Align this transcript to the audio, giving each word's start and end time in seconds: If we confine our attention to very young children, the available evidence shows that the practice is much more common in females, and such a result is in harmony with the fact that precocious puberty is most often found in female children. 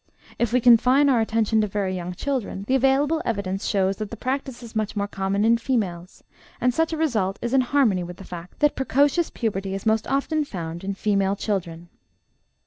If 0.39 0.51
we 0.51 0.59
confine 0.59 1.09
our 1.09 1.21
attention 1.21 1.61
to 1.61 1.67
very 1.67 1.95
young 1.95 2.15
children, 2.15 2.65
the 2.67 2.73
available 2.73 3.21
evidence 3.23 3.67
shows 3.67 3.97
that 3.97 4.09
the 4.09 4.17
practice 4.17 4.63
is 4.63 4.75
much 4.75 4.95
more 4.95 5.07
common 5.07 5.45
in 5.45 5.57
females, 5.57 6.23
and 6.59 6.73
such 6.73 6.91
a 6.91 6.97
result 6.97 7.37
is 7.39 7.53
in 7.53 7.61
harmony 7.61 8.03
with 8.03 8.17
the 8.17 8.23
fact 8.23 8.61
that 8.61 8.75
precocious 8.75 9.29
puberty 9.29 9.75
is 9.75 9.85
most 9.85 10.07
often 10.07 10.43
found 10.43 10.83
in 10.83 10.95
female 10.95 11.35
children. 11.35 11.89